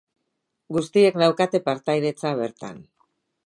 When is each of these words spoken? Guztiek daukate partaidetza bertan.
Guztiek 0.77 1.21
daukate 1.23 1.63
partaidetza 1.69 2.33
bertan. 2.43 2.85